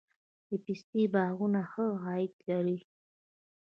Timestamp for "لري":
2.49-2.79